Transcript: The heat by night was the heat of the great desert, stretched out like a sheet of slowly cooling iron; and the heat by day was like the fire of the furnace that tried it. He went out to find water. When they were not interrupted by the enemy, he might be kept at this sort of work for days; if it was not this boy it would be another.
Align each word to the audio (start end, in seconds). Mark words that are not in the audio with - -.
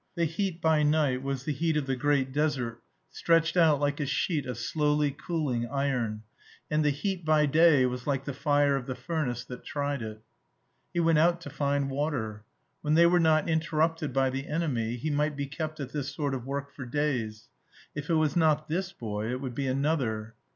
The 0.15 0.25
heat 0.25 0.61
by 0.63 0.81
night 0.81 1.21
was 1.21 1.43
the 1.43 1.53
heat 1.53 1.77
of 1.77 1.85
the 1.85 1.95
great 1.95 2.33
desert, 2.33 2.81
stretched 3.11 3.55
out 3.55 3.79
like 3.79 3.99
a 3.99 4.07
sheet 4.07 4.47
of 4.47 4.57
slowly 4.57 5.11
cooling 5.11 5.67
iron; 5.67 6.23
and 6.71 6.83
the 6.83 6.89
heat 6.89 7.23
by 7.23 7.45
day 7.45 7.85
was 7.85 8.07
like 8.07 8.25
the 8.25 8.33
fire 8.33 8.75
of 8.75 8.87
the 8.87 8.95
furnace 8.95 9.45
that 9.45 9.63
tried 9.63 10.01
it. 10.01 10.19
He 10.91 10.99
went 10.99 11.19
out 11.19 11.39
to 11.41 11.51
find 11.51 11.91
water. 11.91 12.43
When 12.81 12.95
they 12.95 13.05
were 13.05 13.19
not 13.19 13.47
interrupted 13.47 14.11
by 14.11 14.31
the 14.31 14.47
enemy, 14.47 14.95
he 14.95 15.11
might 15.11 15.35
be 15.37 15.45
kept 15.45 15.79
at 15.79 15.91
this 15.91 16.11
sort 16.11 16.33
of 16.33 16.47
work 16.47 16.73
for 16.73 16.87
days; 16.87 17.49
if 17.93 18.09
it 18.09 18.15
was 18.15 18.35
not 18.35 18.67
this 18.67 18.91
boy 18.91 19.29
it 19.29 19.39
would 19.39 19.53
be 19.53 19.67
another. 19.67 20.33